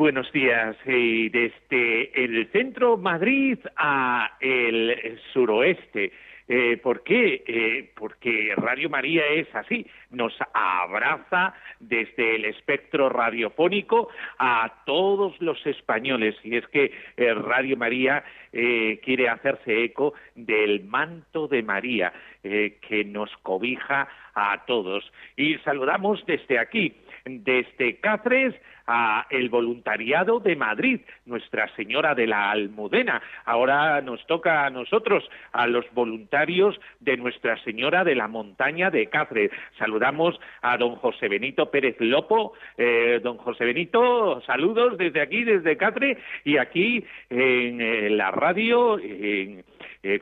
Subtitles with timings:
[0.00, 0.78] Buenos días.
[0.86, 6.10] desde el centro Madrid a el suroeste.
[6.48, 7.44] Eh, ¿Por qué?
[7.46, 14.08] Eh, porque Radio María es así, nos abraza desde el espectro radiofónico
[14.38, 16.34] a todos los españoles.
[16.44, 23.30] Y es que eh, Radio María quiere hacerse eco del manto de María, que nos
[23.42, 25.12] cobija a todos.
[25.36, 26.92] Y saludamos desde aquí,
[27.24, 28.56] desde Cáceres,
[28.90, 33.22] a el voluntariado de Madrid, Nuestra Señora de la Almudena.
[33.44, 39.06] Ahora nos toca a nosotros, a los voluntarios de Nuestra Señora de la Montaña de
[39.06, 39.52] Cáceres.
[39.78, 42.54] Saludamos a don José Benito Pérez Lopo.
[42.76, 48.98] Eh, don José Benito, saludos desde aquí, desde Cáceres, y aquí en eh, la radio,
[48.98, 49.62] eh,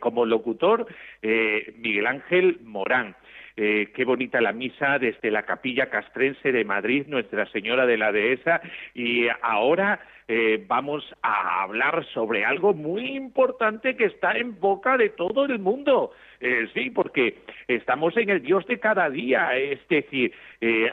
[0.01, 0.87] como locutor,
[1.23, 3.15] Miguel Ángel Morán.
[3.61, 8.13] Eh, qué bonita la misa desde la capilla castrense de Madrid, Nuestra Señora de la
[8.13, 8.61] Dehesa,
[8.95, 9.99] y ahora
[10.29, 15.59] eh, vamos a hablar sobre algo muy importante que está en boca de todo el
[15.59, 16.13] mundo.
[16.41, 20.33] Eh, sí, porque estamos en el Dios de cada día, es decir,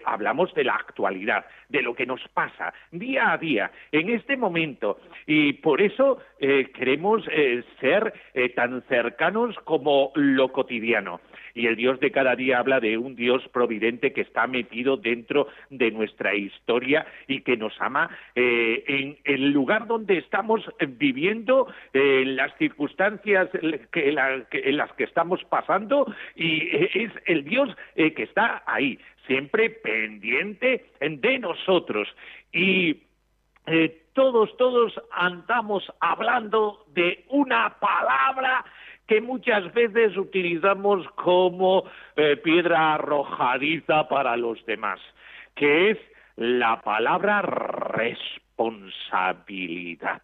[0.06, 5.00] hablamos de la actualidad, de lo que nos pasa día a día, en este momento,
[5.28, 7.24] y por eso queremos
[7.80, 8.14] ser
[8.56, 11.20] tan cercanos como lo cotidiano
[11.56, 15.48] y el Dios de cada día habla de un Dios providente que está metido dentro
[15.70, 22.36] de nuestra historia y que nos ama eh, en el lugar donde estamos viviendo, en
[22.36, 26.06] las circunstancias en las que estamos pasando
[26.36, 32.08] y es el Dios eh, que está ahí, siempre pendiente de nosotros.
[32.52, 33.04] Y
[33.68, 38.64] eh, todos, todos andamos hablando de una palabra
[39.08, 41.84] que muchas veces utilizamos como
[42.16, 45.00] eh, piedra arrojadiza para los demás,
[45.56, 45.98] que es
[46.38, 47.42] la palabra
[48.58, 50.22] responsabilidad.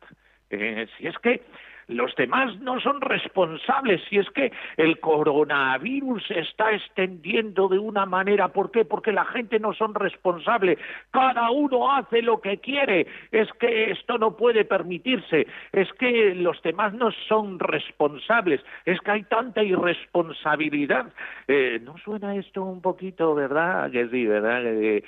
[0.49, 1.41] Eh, si es que
[1.91, 8.05] los demás no son responsables si es que el coronavirus se está extendiendo de una
[8.05, 8.47] manera.
[8.47, 8.85] ¿Por qué?
[8.85, 10.79] Porque la gente no son responsables.
[11.11, 13.07] Cada uno hace lo que quiere.
[13.31, 15.47] Es que esto no puede permitirse.
[15.71, 18.61] Es que los demás no son responsables.
[18.85, 21.11] Es que hay tanta irresponsabilidad.
[21.47, 23.91] Eh, ¿No suena esto un poquito, verdad?
[23.91, 24.61] Que sí, ¿verdad?
[24.63, 25.03] Eh,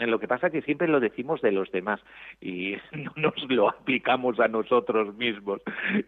[0.00, 2.00] lo que pasa es que siempre lo decimos de los demás
[2.40, 5.60] y no nos lo aplicamos a nosotros mismos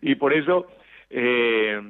[0.02, 0.66] y por eso
[1.10, 1.80] eh,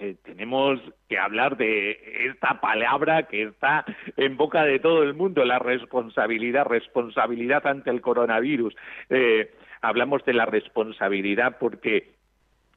[0.00, 1.98] eh, tenemos que hablar de
[2.30, 3.84] esta palabra que está
[4.16, 8.74] en boca de todo el mundo, la responsabilidad, responsabilidad ante el coronavirus.
[9.08, 9.50] Eh,
[9.80, 12.15] hablamos de la responsabilidad porque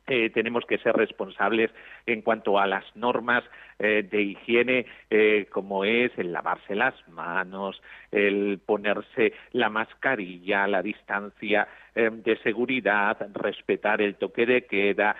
[0.09, 1.72] eh, tenemos que ser responsables
[2.06, 3.44] en cuanto a las normas
[3.78, 7.81] eh, de higiene, eh, como es el lavarse las manos,
[8.12, 15.18] el ponerse la mascarilla, la distancia de seguridad, respetar el toque de queda,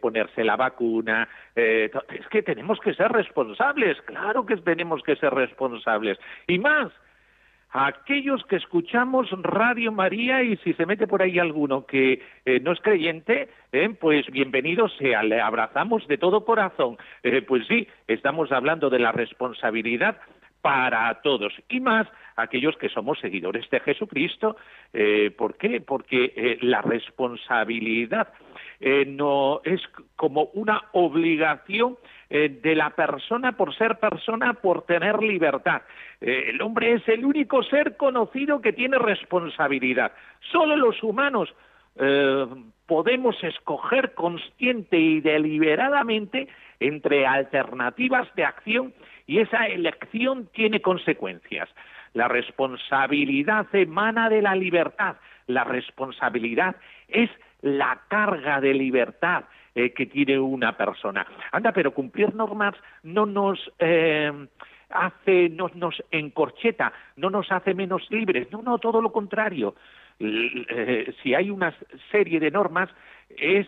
[0.00, 1.28] ponerse la vacuna.
[1.56, 6.16] es que tenemos que ser responsables, claro que tenemos que ser responsables.
[6.46, 6.92] Y más,
[7.70, 12.72] aquellos que escuchamos Radio María y si se mete por ahí alguno que eh, no
[12.72, 16.96] es creyente, eh, pues bienvenido sea, le abrazamos de todo corazón.
[17.22, 20.16] Eh, pues sí, estamos hablando de la responsabilidad
[20.66, 24.56] para todos y más aquellos que somos seguidores de Jesucristo.
[25.38, 25.80] ¿Por qué?
[25.80, 28.28] Porque la responsabilidad
[29.06, 29.80] no es
[30.16, 31.96] como una obligación
[32.28, 35.82] eh, de la persona por ser persona, por tener libertad.
[36.20, 40.10] Eh, el hombre es el único ser conocido que tiene responsabilidad.
[40.50, 41.54] Solo los humanos
[41.94, 42.46] eh,
[42.86, 46.48] podemos escoger consciente y deliberadamente
[46.80, 48.92] entre alternativas de acción
[49.26, 51.68] y esa elección tiene consecuencias.
[52.14, 55.16] La responsabilidad emana de la libertad.
[55.46, 56.76] La responsabilidad
[57.08, 57.30] es
[57.62, 59.44] la carga de libertad
[59.74, 61.26] eh, que tiene una persona.
[61.52, 64.32] Anda, pero cumplir normas no nos eh,
[64.90, 69.74] hace, no, nos encorcheta, no nos hace menos libres, no, no, todo lo contrario.
[70.18, 71.74] Eh, si hay una
[72.10, 72.88] serie de normas
[73.36, 73.66] es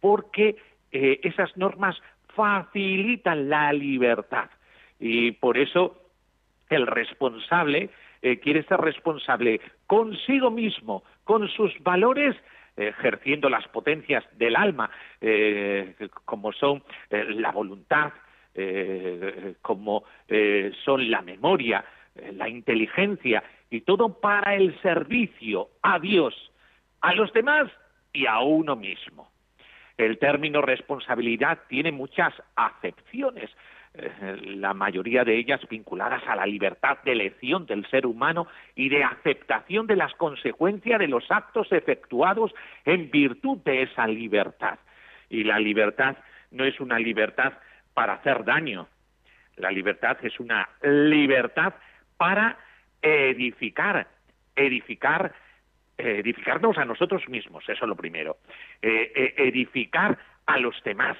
[0.00, 0.56] porque
[0.90, 2.00] esas normas
[2.34, 4.48] facilitan la libertad
[4.98, 5.96] y por eso
[6.68, 7.90] el responsable
[8.22, 12.34] eh, quiere ser responsable consigo mismo, con sus valores,
[12.76, 14.90] ejerciendo las potencias del alma,
[15.20, 15.94] eh,
[16.24, 18.12] como son eh, la voluntad,
[19.60, 20.04] como
[20.82, 21.84] son la memoria,
[22.32, 26.34] la inteligencia, y todo para el servicio a Dios,
[27.02, 27.70] a los demás
[28.14, 29.30] y a uno mismo.
[29.98, 33.50] El término responsabilidad tiene muchas acepciones.
[33.98, 38.88] Eh, la mayoría de ellas vinculadas a la libertad de elección del ser humano y
[38.90, 42.52] de aceptación de las consecuencias de los actos efectuados
[42.84, 44.78] en virtud de esa libertad.
[45.30, 46.16] Y la libertad
[46.50, 47.54] no es una libertad
[47.94, 48.86] para hacer daño,
[49.56, 51.74] la libertad es una libertad
[52.18, 52.58] para
[53.00, 54.06] edificar,
[54.54, 55.32] edificar,
[55.96, 58.36] edificarnos a nosotros mismos, eso es lo primero,
[58.82, 61.16] eh, eh, edificar a los demás.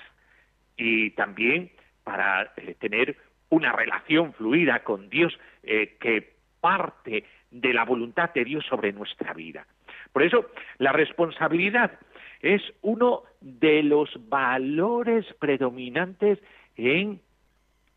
[0.77, 1.71] Y también
[2.07, 3.17] para eh, tener
[3.49, 9.35] una relación fluida con Dios eh, que parte de la voluntad de Dios sobre nuestra
[9.35, 9.67] vida.
[10.13, 10.47] Por eso,
[10.79, 11.99] la responsabilidad
[12.41, 16.39] es uno de los valores predominantes
[16.77, 17.21] en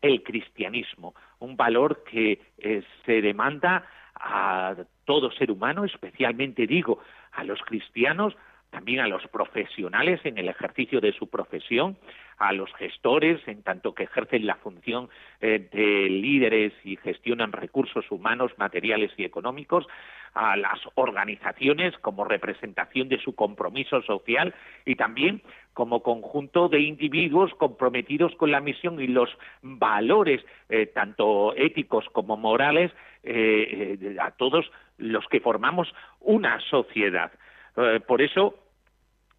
[0.02, 3.86] el cristianismo, un valor que eh, se demanda
[4.16, 4.74] a
[5.04, 6.98] todo ser humano, especialmente digo
[7.30, 8.36] a los cristianos,
[8.70, 11.96] también a los profesionales en el ejercicio de su profesión,
[12.38, 18.10] a los gestores en tanto que ejercen la función eh, de líderes y gestionan recursos
[18.10, 19.86] humanos, materiales y económicos,
[20.34, 24.54] a las organizaciones como representación de su compromiso social
[24.86, 25.42] y también
[25.74, 29.30] como conjunto de individuos comprometidos con la misión y los
[29.62, 32.92] valores, eh, tanto éticos como morales,
[33.22, 37.32] eh, a todos los que formamos una sociedad.
[37.76, 38.54] Eh, por eso,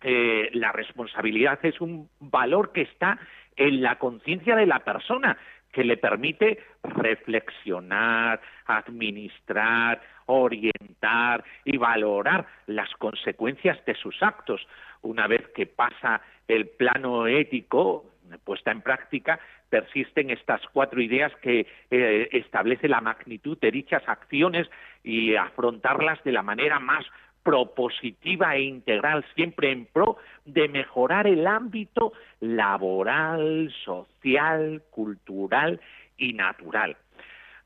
[0.02, 3.20] eh, la responsabilidad es un valor que está
[3.56, 5.38] en la conciencia de la persona,
[5.72, 14.68] que le permite reflexionar, administrar, orientar y valorar las consecuencias de sus actos.
[15.02, 18.06] Una vez que pasa el plano ético,
[18.44, 19.40] puesta en práctica,
[19.70, 24.70] persisten estas cuatro ideas que eh, establece la magnitud de dichas acciones
[25.04, 27.06] y afrontarlas de la manera más
[27.44, 35.80] propositiva e integral, siempre en pro de mejorar el ámbito laboral, social, cultural
[36.18, 36.98] y natural.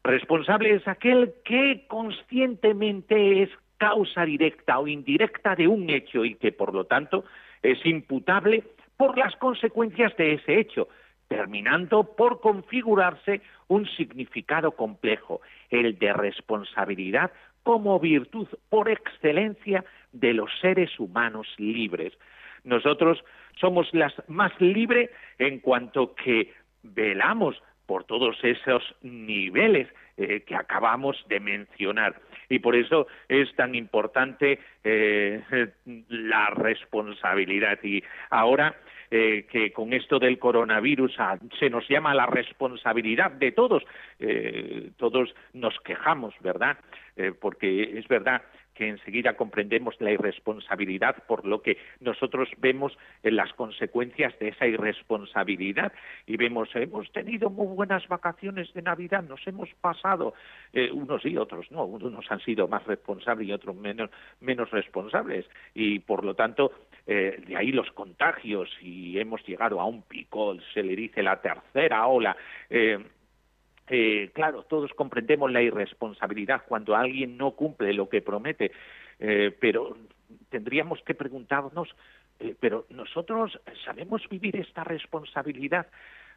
[0.03, 6.51] Responsable es aquel que conscientemente es causa directa o indirecta de un hecho y que,
[6.51, 7.25] por lo tanto,
[7.61, 8.63] es imputable
[8.97, 10.87] por las consecuencias de ese hecho,
[11.27, 17.31] terminando por configurarse un significado complejo, el de responsabilidad
[17.65, 19.83] como virtud por excelencia
[20.13, 22.13] de los seres humanos libres.
[22.63, 23.23] Nosotros
[23.59, 25.09] somos las más libres
[25.39, 26.53] en cuanto que
[26.83, 32.15] velamos por todos esos niveles eh, que acabamos de mencionar.
[32.49, 35.41] Y por eso es tan importante eh,
[36.09, 37.79] la responsabilidad.
[37.83, 38.75] Y ahora
[39.11, 43.83] eh, que con esto del coronavirus ah, se nos llama la responsabilidad de todos.
[44.19, 46.77] Eh, todos nos quejamos, ¿verdad?
[47.15, 48.41] Eh, porque es verdad
[48.75, 54.67] que enseguida comprendemos la irresponsabilidad por lo que nosotros vemos en las consecuencias de esa
[54.67, 55.93] irresponsabilidad
[56.27, 60.33] y vemos hemos tenido muy buenas vacaciones de Navidad, nos hemos pasado
[60.93, 64.09] unos y otros, no, unos han sido más responsables y otros menos
[64.41, 66.71] menos responsables y por lo tanto
[67.07, 71.39] eh, de ahí los contagios y hemos llegado a un pico, se le dice la
[71.39, 72.35] tercera ola.
[72.69, 72.97] Eh,
[73.87, 78.71] eh, claro, todos comprendemos la irresponsabilidad cuando alguien no cumple lo que promete,
[79.17, 79.95] pero
[80.49, 81.95] tendríamos que preguntarnos,
[82.59, 85.87] pero nosotros sabemos vivir esta responsabilidad.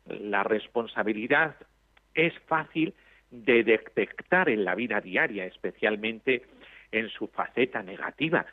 [0.06, 1.56] La responsabilidad
[2.14, 2.94] es fácil
[3.30, 6.42] de detectar en la vida diaria, especialmente
[6.92, 8.46] en su faceta negativa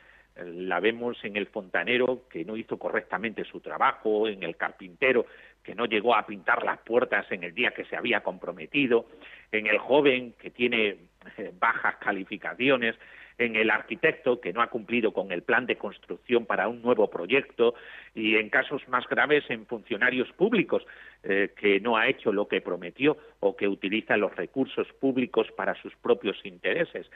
[0.44, 5.26] la vemos en el fontanero que no hizo correctamente su trabajo, en el carpintero
[5.62, 9.06] que no llegó a pintar las puertas en el día que se había comprometido,
[9.50, 10.96] en el joven que tiene
[11.38, 12.94] eh, bajas calificaciones,
[13.38, 17.10] en el arquitecto que no ha cumplido con el plan de construcción para un nuevo
[17.10, 17.74] proyecto
[18.14, 20.86] y en casos más graves en funcionarios públicos
[21.22, 25.74] eh, que no ha hecho lo que prometió o que utiliza los recursos públicos para
[25.82, 27.10] sus propios intereses.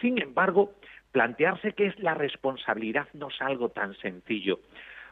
[0.00, 0.74] Sin embargo,
[1.14, 4.58] plantearse qué es la responsabilidad no es algo tan sencillo.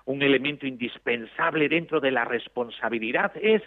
[0.05, 3.63] Un elemento indispensable dentro de la responsabilidad es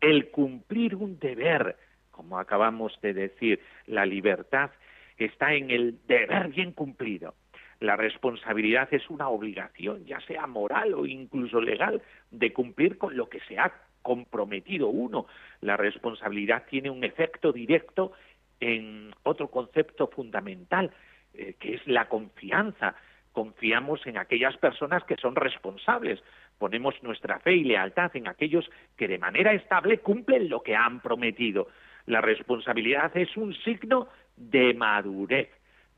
[0.00, 1.76] el cumplir un deber.
[2.10, 4.72] Como acabamos de decir, la libertad
[5.16, 7.34] está en el deber bien cumplido.
[7.78, 12.02] La responsabilidad es una obligación, ya sea moral o incluso legal,
[12.32, 15.26] de cumplir con lo que se ha comprometido uno.
[15.60, 18.10] La responsabilidad tiene un efecto directo
[18.58, 20.90] en otro concepto fundamental,
[21.36, 22.94] eh, que es la confianza.
[23.32, 26.22] Confiamos en aquellas personas que son responsables.
[26.58, 31.00] Ponemos nuestra fe y lealtad en aquellos que de manera estable cumplen lo que han
[31.00, 31.68] prometido.
[32.06, 35.50] La responsabilidad es un signo de madurez,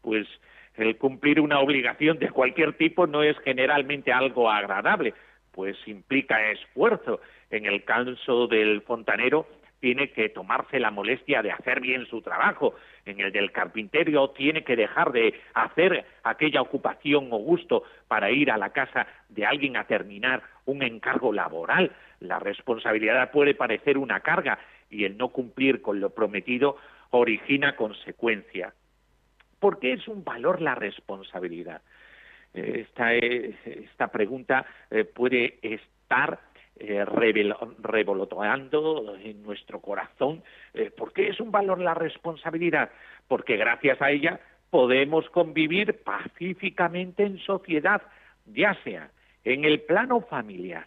[0.03, 0.27] pues
[0.75, 5.15] el cumplir una obligación de cualquier tipo no es generalmente algo agradable,
[5.53, 7.21] pues implica esfuerzo.
[7.51, 9.47] En el caso del fontanero,
[9.81, 12.75] tiene que tomarse la molestia de hacer bien su trabajo.
[13.05, 18.51] En el del carpintero tiene que dejar de hacer aquella ocupación o gusto para ir
[18.51, 21.93] a la casa de alguien a terminar un encargo laboral.
[22.21, 24.59] La responsabilidad puede parecer una carga
[24.91, 26.77] y el no cumplir con lo prometido
[27.11, 28.75] origina consecuencias.
[29.61, 31.83] ¿Por qué es un valor la responsabilidad?
[32.55, 36.39] Eh, esta, esta pregunta eh, puede estar
[36.81, 40.43] eh, revoloteando en nuestro corazón.
[40.75, 42.91] Eh, ¿Por qué es un valor la responsabilidad?
[43.27, 44.39] Porque gracias a ella
[44.71, 48.03] podemos convivir pacíficamente en sociedad,
[48.47, 49.11] ya sea
[49.43, 50.87] en el plano familiar,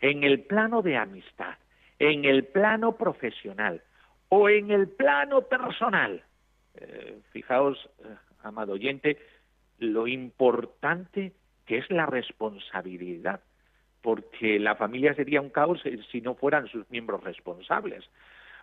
[0.00, 1.54] en el plano de amistad,
[1.98, 3.82] en el plano profesional
[4.28, 6.22] o en el plano personal.
[6.74, 7.90] Eh, fijaos,
[8.44, 9.18] amado oyente,
[9.78, 11.32] lo importante
[11.66, 13.40] que es la responsabilidad
[14.02, 18.04] porque la familia sería un caos eh, si no fueran sus miembros responsables.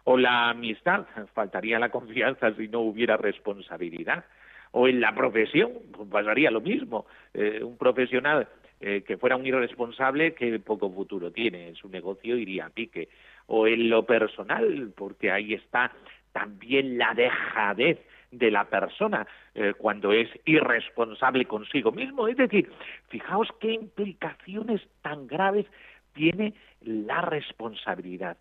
[0.03, 4.25] O la amistad, faltaría la confianza si no hubiera responsabilidad.
[4.71, 7.07] O en la profesión, pues pasaría lo mismo.
[7.33, 8.47] Eh, un profesional
[8.81, 13.09] eh, que fuera un irresponsable, que poco futuro tiene, su negocio iría a pique.
[13.47, 15.91] O en lo personal, porque ahí está
[16.31, 17.99] también la dejadez
[18.31, 22.27] de la persona eh, cuando es irresponsable consigo mismo.
[22.27, 22.71] Es decir,
[23.09, 25.65] fijaos qué implicaciones tan graves
[26.13, 28.37] tiene la responsabilidad.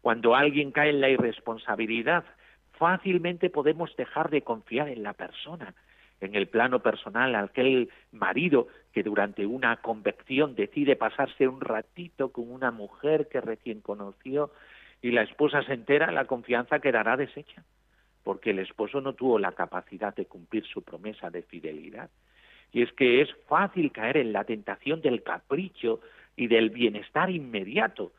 [0.00, 2.24] Cuando alguien cae en la irresponsabilidad,
[2.72, 5.74] fácilmente podemos dejar de confiar en la persona.
[6.20, 12.50] En el plano personal, aquel marido que durante una convección decide pasarse un ratito con
[12.50, 14.52] una mujer que recién conoció
[15.00, 17.64] y la esposa se entera, la confianza quedará deshecha
[18.22, 22.10] porque el esposo no tuvo la capacidad de cumplir su promesa de fidelidad.
[22.72, 26.00] Y es que es fácil caer en la tentación del capricho
[26.36, 28.12] y del bienestar inmediato.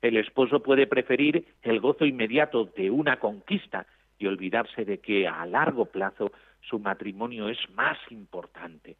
[0.00, 3.86] El esposo puede preferir el gozo inmediato de una conquista
[4.18, 8.96] y olvidarse de que a largo plazo su matrimonio es más importante.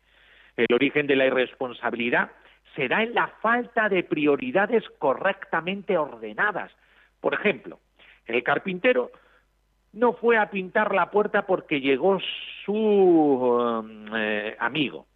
[0.56, 2.30] El origen de la irresponsabilidad
[2.76, 6.70] será en la falta de prioridades correctamente ordenadas.
[7.20, 7.80] Por ejemplo,
[8.26, 9.10] el carpintero
[9.92, 12.18] no fue a pintar la puerta porque llegó
[12.64, 15.06] su um, eh, amigo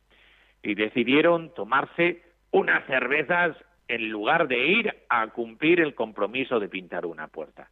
[0.62, 3.56] y decidieron tomarse unas cervezas
[3.88, 7.71] en lugar de ir a cumplir el compromiso de pintar una puerta.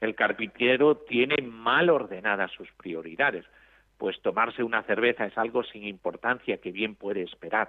[0.00, 3.44] El carpintero tiene mal ordenadas sus prioridades,
[3.96, 7.68] pues tomarse una cerveza es algo sin importancia que bien puede esperar,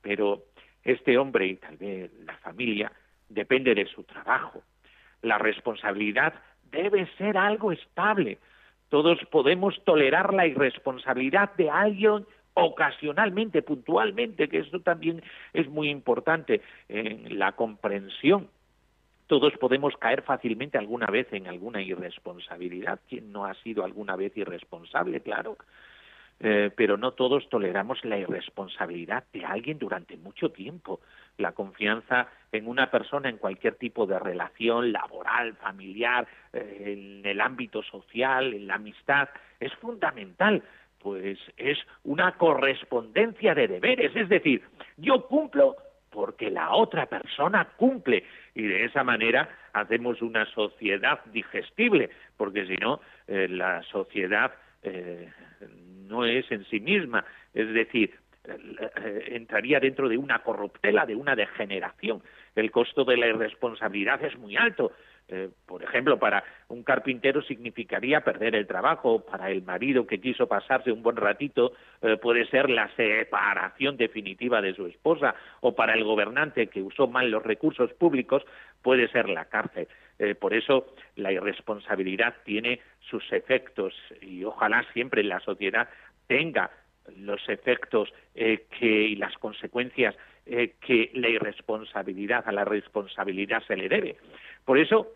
[0.00, 0.44] pero
[0.82, 2.90] este hombre y tal vez la familia
[3.28, 4.62] depende de su trabajo.
[5.20, 6.32] La responsabilidad
[6.70, 8.38] debe ser algo estable.
[8.88, 15.22] Todos podemos tolerar la irresponsabilidad de alguien ocasionalmente, puntualmente, que esto también
[15.52, 18.48] es muy importante en la comprensión.
[19.28, 22.98] Todos podemos caer fácilmente alguna vez en alguna irresponsabilidad.
[23.08, 25.20] ¿Quién no ha sido alguna vez irresponsable?
[25.20, 25.58] Claro.
[26.40, 31.00] Eh, pero no todos toleramos la irresponsabilidad de alguien durante mucho tiempo.
[31.36, 37.40] La confianza en una persona en cualquier tipo de relación laboral, familiar, eh, en el
[37.40, 39.28] ámbito social, en la amistad,
[39.58, 40.62] es fundamental,
[41.00, 44.62] pues es una correspondencia de deberes, es decir,
[44.96, 45.76] yo cumplo
[46.10, 52.76] porque la otra persona cumple y de esa manera hacemos una sociedad digestible, porque si
[52.76, 54.52] no, eh, la sociedad
[54.82, 55.30] eh,
[56.08, 57.24] no es en sí misma,
[57.54, 62.22] es decir, eh, entraría dentro de una corruptela, de una degeneración.
[62.54, 64.92] El costo de la irresponsabilidad es muy alto.
[65.28, 70.46] Eh, por ejemplo, para un carpintero significaría perder el trabajo, para el marido que quiso
[70.46, 71.72] pasarse un buen ratito
[72.22, 77.30] puede ser la separación definitiva de su esposa, o para el gobernante que usó mal
[77.30, 78.42] los recursos públicos
[78.80, 79.88] puede ser la cárcel.
[80.40, 85.88] Por eso la irresponsabilidad tiene sus efectos y ojalá siempre la sociedad
[86.26, 86.70] tenga
[87.16, 90.14] los efectos eh, y las consecuencias
[90.46, 94.16] eh, que la irresponsabilidad, a la responsabilidad se le debe.
[94.64, 95.08] Por eso,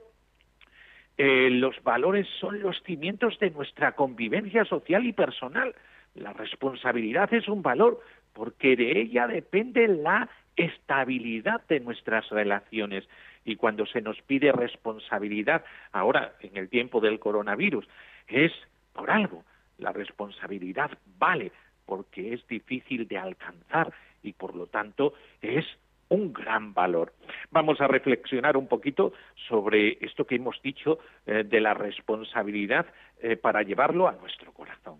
[1.19, 5.75] eh, los valores son los cimientos de nuestra convivencia social y personal.
[6.15, 8.01] La responsabilidad es un valor
[8.33, 13.09] porque de ella depende la estabilidad de nuestras relaciones
[13.45, 17.87] y cuando se nos pide responsabilidad, ahora en el tiempo del coronavirus,
[18.29, 18.53] es
[18.93, 19.45] por algo.
[19.79, 21.53] La responsabilidad vale
[21.87, 25.65] porque es difícil de alcanzar y por lo tanto es
[26.09, 27.15] un gran valor.
[27.51, 29.13] Vamos a reflexionar un poquito
[29.49, 32.87] sobre esto que hemos dicho eh, de la responsabilidad
[33.21, 34.99] eh, para llevarlo a nuestro corazón.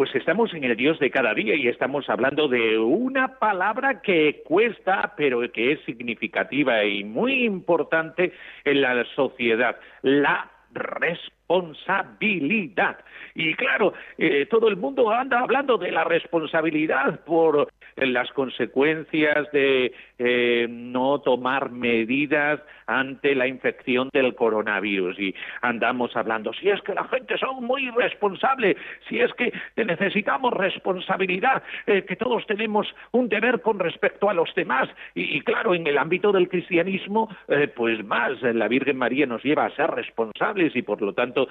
[0.00, 4.42] Pues estamos en el Dios de cada día y estamos hablando de una palabra que
[4.46, 8.32] cuesta, pero que es significativa y muy importante
[8.64, 12.96] en la sociedad, la responsabilidad.
[13.34, 17.68] Y claro, eh, todo el mundo anda hablando de la responsabilidad por
[18.06, 25.18] las consecuencias de eh, no tomar medidas ante la infección del coronavirus.
[25.18, 28.76] Y andamos hablando si es que la gente son muy irresponsable,
[29.08, 34.52] si es que necesitamos responsabilidad, eh, que todos tenemos un deber con respecto a los
[34.54, 34.88] demás.
[35.14, 39.66] Y, claro, en el ámbito del cristianismo, eh, pues más la Virgen María nos lleva
[39.66, 41.48] a ser responsables y por lo tanto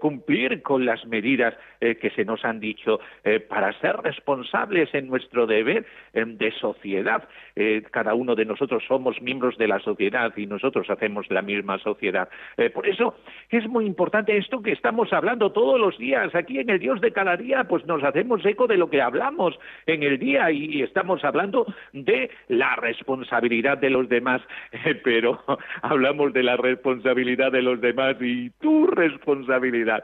[0.00, 3.00] cumplir con las medidas que se nos han dicho
[3.48, 5.81] para ser responsables en nuestro deber
[6.12, 7.28] de sociedad.
[7.56, 11.78] Eh, cada uno de nosotros somos miembros de la sociedad y nosotros hacemos la misma
[11.78, 12.28] sociedad.
[12.56, 13.14] Eh, por eso
[13.50, 16.34] es muy importante esto que estamos hablando todos los días.
[16.34, 19.58] Aquí en el Dios de cada día, pues nos hacemos eco de lo que hablamos
[19.86, 24.42] en el día y estamos hablando de la responsabilidad de los demás,
[24.72, 25.42] eh, pero
[25.82, 30.02] hablamos de la responsabilidad de los demás y tu responsabilidad.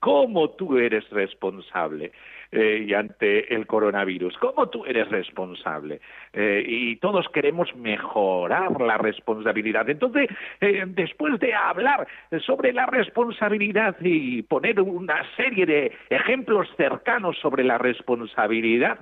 [0.00, 2.12] ¿Cómo tú eres responsable?
[2.56, 4.38] Eh, y ante el coronavirus.
[4.38, 6.00] ¿Cómo tú eres responsable?
[6.32, 9.90] Eh, y todos queremos mejorar la responsabilidad.
[9.90, 10.28] Entonces,
[10.60, 12.06] eh, después de hablar
[12.46, 19.00] sobre la responsabilidad y poner una serie de ejemplos cercanos sobre la responsabilidad,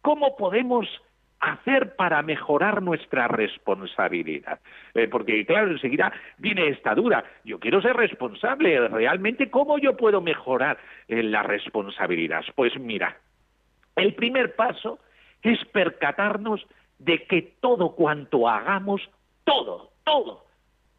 [0.00, 0.88] ¿cómo podemos
[1.42, 4.60] hacer para mejorar nuestra responsabilidad?
[4.94, 7.24] Eh, porque, claro, enseguida viene esta duda.
[7.44, 8.88] Yo quiero ser responsable.
[8.88, 10.78] ¿Realmente cómo yo puedo mejorar
[11.08, 12.44] eh, la responsabilidad?
[12.54, 13.18] Pues mira,
[13.96, 15.00] el primer paso
[15.42, 16.64] es percatarnos
[16.98, 19.02] de que todo cuanto hagamos,
[19.44, 20.44] todo, todo,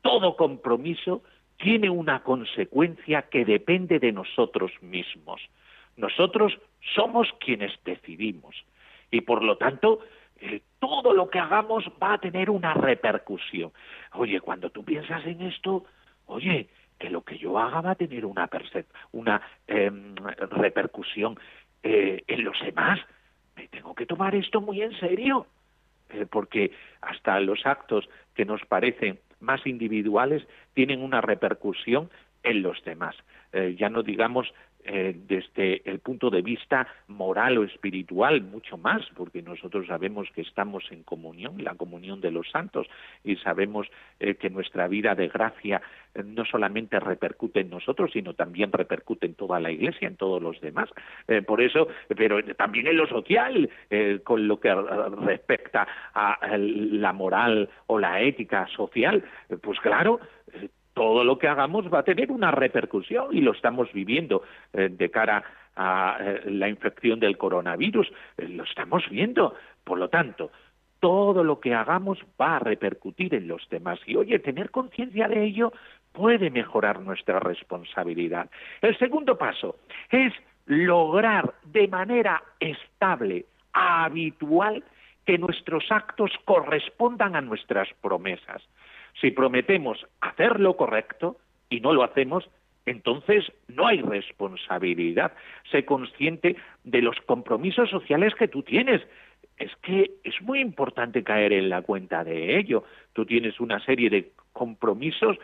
[0.01, 1.23] todo compromiso
[1.57, 5.41] tiene una consecuencia que depende de nosotros mismos.
[5.95, 6.57] Nosotros
[6.93, 8.55] somos quienes decidimos
[9.11, 9.99] y por lo tanto
[10.79, 13.71] todo lo que hagamos va a tener una repercusión.
[14.13, 15.85] Oye, cuando tú piensas en esto,
[16.25, 18.49] oye, que lo que yo haga va a tener una,
[19.11, 20.15] una em,
[20.51, 21.37] repercusión
[21.83, 22.99] eh, en los demás.
[23.55, 25.47] Me tengo que tomar esto muy en serio,
[26.09, 32.09] eh, porque hasta los actos que nos parecen más individuales tienen una repercusión
[32.43, 33.15] en los demás.
[33.53, 34.51] Eh, ya no digamos
[34.85, 40.41] eh, desde el punto de vista moral o espiritual, mucho más, porque nosotros sabemos que
[40.41, 42.87] estamos en comunión, la comunión de los santos,
[43.23, 43.87] y sabemos
[44.19, 45.81] eh, que nuestra vida de gracia
[46.25, 50.59] no solamente repercute en nosotros, sino también repercute en toda la Iglesia, en todos los
[50.61, 50.89] demás.
[51.47, 53.67] por eso, pero también en lo social,
[54.23, 54.75] con lo que
[55.25, 59.23] respecta a la moral o la ética social,
[59.61, 60.19] pues claro,
[60.93, 65.09] todo lo que hagamos va a tener una repercusión y lo estamos viviendo eh, de
[65.09, 65.43] cara
[65.75, 68.11] a eh, la infección del coronavirus.
[68.37, 69.55] Eh, lo estamos viendo.
[69.83, 70.51] Por lo tanto,
[70.99, 73.99] todo lo que hagamos va a repercutir en los demás.
[74.05, 75.73] Y oye, tener conciencia de ello
[76.11, 78.49] puede mejorar nuestra responsabilidad.
[78.81, 79.77] El segundo paso
[80.09, 80.31] es
[80.65, 84.83] lograr de manera estable, habitual,
[85.25, 88.61] que nuestros actos correspondan a nuestras promesas.
[89.19, 91.37] Si prometemos hacer lo correcto
[91.69, 92.49] y no lo hacemos,
[92.85, 95.33] entonces no hay responsabilidad.
[95.71, 99.01] Sé consciente de los compromisos sociales que tú tienes.
[99.57, 102.83] Es que es muy importante caer en la cuenta de ello.
[103.13, 105.37] Tú tienes una serie de compromisos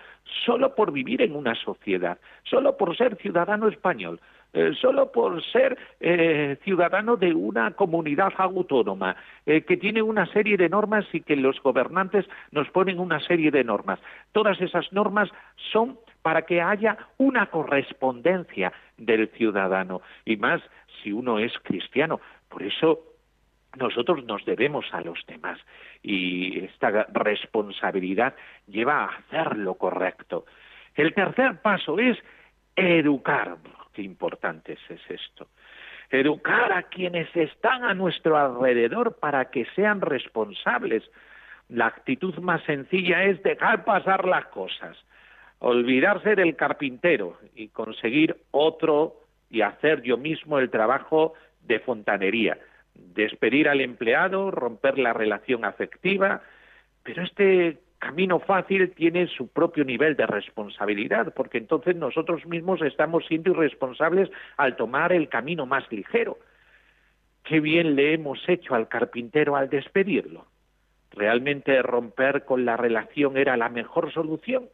[0.46, 4.20] solo por vivir en una sociedad, solo por ser ciudadano español,
[4.52, 10.58] eh, solo por ser eh, ciudadano de una comunidad autónoma eh, que tiene una serie
[10.58, 14.00] de normas y que los gobernantes nos ponen una serie de normas.
[14.32, 15.30] Todas esas normas
[15.72, 20.62] son para que haya una correspondencia del ciudadano y más
[21.02, 22.20] si uno es cristiano.
[22.50, 23.04] Por eso
[23.78, 25.60] nosotros nos debemos a los demás
[26.02, 28.34] y esta responsabilidad
[28.68, 30.46] lleva a hacer lo correcto.
[30.96, 32.18] El tercer paso es
[34.00, 35.48] educar importante es esto.
[36.10, 41.04] Educar a quienes están a nuestro alrededor para que sean responsables.
[41.68, 44.98] La actitud más sencilla es dejar pasar las cosas,
[45.60, 49.18] olvidarse del carpintero y conseguir otro
[49.52, 52.58] y hacer yo mismo el trabajo de fontanería,
[52.96, 56.42] despedir al empleado, romper la relación afectiva,
[57.04, 63.26] pero este camino fácil tiene su propio nivel de responsabilidad, porque entonces nosotros mismos estamos
[63.28, 66.38] siendo irresponsables al tomar el camino más ligero.
[67.44, 70.46] Qué bien le hemos hecho al carpintero al despedirlo.
[71.12, 74.70] ¿Realmente romper con la relación era la mejor solución?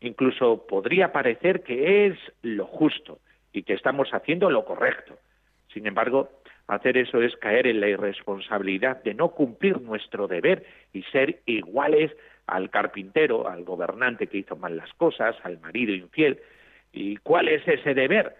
[0.00, 3.18] Incluso podría parecer que es lo justo
[3.52, 5.18] y que estamos haciendo lo correcto.
[5.72, 6.30] Sin embargo,
[6.68, 12.12] hacer eso es caer en la irresponsabilidad de no cumplir nuestro deber y ser iguales
[12.46, 16.40] al carpintero, al gobernante que hizo mal las cosas, al marido infiel.
[16.92, 18.36] ¿Y cuál es ese deber?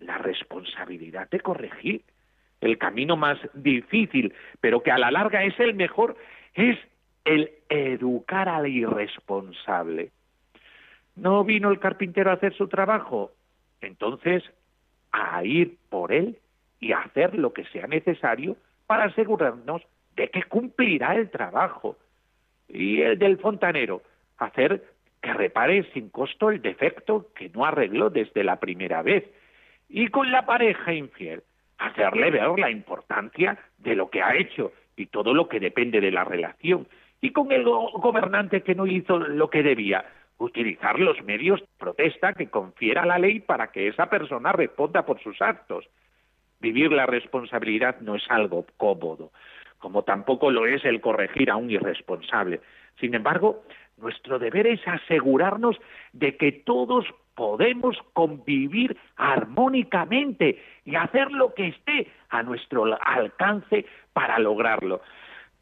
[0.00, 2.02] La responsabilidad de corregir.
[2.60, 6.16] El camino más difícil, pero que a la larga es el mejor,
[6.54, 6.78] es
[7.24, 10.10] el educar al irresponsable.
[11.16, 13.32] ¿No vino el carpintero a hacer su trabajo?
[13.80, 14.42] Entonces,
[15.12, 16.38] a ir por él
[16.78, 19.82] y hacer lo que sea necesario para asegurarnos
[20.16, 21.96] de que cumplirá el trabajo
[22.72, 24.02] y el del fontanero,
[24.38, 24.84] hacer
[25.20, 29.24] que repare sin costo el defecto que no arregló desde la primera vez.
[29.88, 31.42] Y con la pareja infiel,
[31.78, 36.10] hacerle ver la importancia de lo que ha hecho y todo lo que depende de
[36.10, 36.86] la relación.
[37.20, 40.04] Y con el gobernante que no hizo lo que debía,
[40.38, 45.20] utilizar los medios de protesta que confiera la ley para que esa persona responda por
[45.20, 45.86] sus actos.
[46.60, 49.32] Vivir la responsabilidad no es algo cómodo
[49.80, 52.60] como tampoco lo es el corregir a un irresponsable.
[53.00, 53.64] Sin embargo,
[53.96, 55.76] nuestro deber es asegurarnos
[56.12, 64.38] de que todos podemos convivir armónicamente y hacer lo que esté a nuestro alcance para
[64.38, 65.00] lograrlo.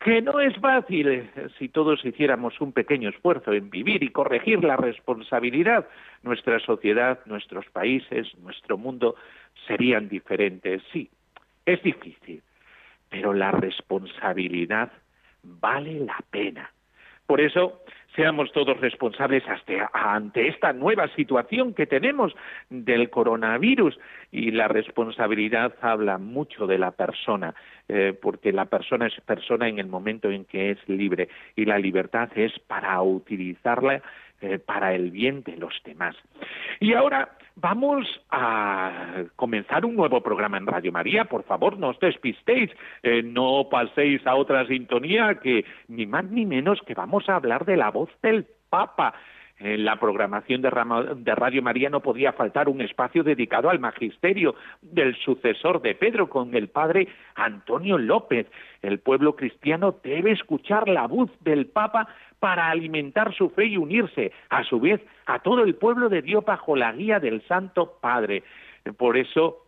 [0.00, 4.62] Que no es fácil eh, si todos hiciéramos un pequeño esfuerzo en vivir y corregir
[4.62, 5.88] la responsabilidad,
[6.22, 9.16] nuestra sociedad, nuestros países, nuestro mundo
[9.66, 10.82] serían diferentes.
[10.92, 11.10] Sí,
[11.66, 12.42] es difícil,
[13.08, 14.90] pero la responsabilidad
[15.42, 16.70] vale la pena.
[17.26, 17.82] Por eso,
[18.16, 19.44] seamos todos responsables
[19.92, 22.34] ante esta nueva situación que tenemos
[22.70, 23.98] del coronavirus
[24.32, 27.54] y la responsabilidad habla mucho de la persona,
[27.86, 31.78] eh, porque la persona es persona en el momento en que es libre y la
[31.78, 34.02] libertad es para utilizarla
[34.40, 36.16] eh, para el bien de los demás.
[36.80, 41.24] Y ahora vamos a comenzar un nuevo programa en Radio María.
[41.24, 42.70] Por favor, no os despistéis,
[43.02, 47.64] eh, no paséis a otra sintonía que ni más ni menos que vamos a hablar
[47.64, 49.14] de la voz del Papa.
[49.60, 55.16] En la programación de, Radio María no podía faltar un espacio dedicado al magisterio del
[55.16, 58.46] sucesor de Pedro con el padre Antonio López.
[58.82, 62.06] El pueblo cristiano debe escuchar la voz del Papa
[62.38, 66.44] para alimentar su fe y unirse, a su vez, a todo el pueblo de Dios
[66.44, 68.44] bajo la guía del Santo Padre.
[68.96, 69.64] Por eso,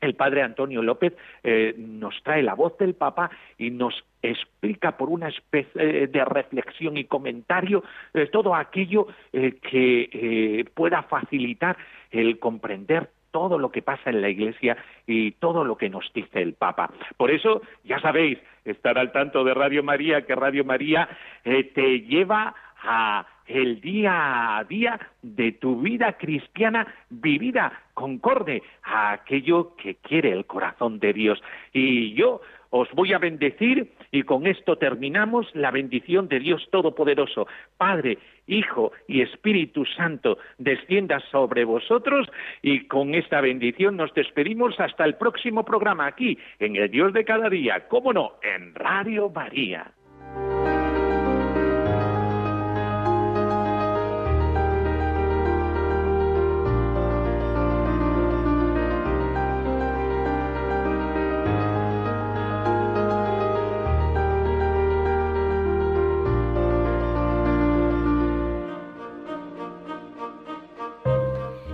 [0.00, 5.08] el padre Antonio López eh, nos trae la voz del Papa y nos explica por
[5.08, 11.76] una especie de reflexión y comentario eh, todo aquello eh, que pueda facilitar
[12.10, 14.76] el comprender todo lo que pasa en la Iglesia
[15.08, 16.90] y todo lo que nos dice el Papa.
[17.16, 21.08] Por eso, ya sabéis, estar al tanto de Radio María, que Radio María
[21.44, 29.12] eh, te lleva a el día a día de tu vida cristiana vivida concorde a
[29.12, 31.42] aquello que quiere el corazón de Dios.
[31.72, 32.40] Y yo
[32.76, 37.46] os voy a bendecir y con esto terminamos la bendición de Dios Todopoderoso.
[37.76, 42.28] Padre, Hijo y Espíritu Santo, descienda sobre vosotros
[42.62, 47.24] y con esta bendición nos despedimos hasta el próximo programa aquí, en el Dios de
[47.24, 49.92] cada día, cómo no, en Radio María.